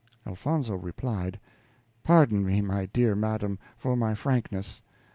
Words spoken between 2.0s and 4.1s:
"Pardon me, my dear madam, for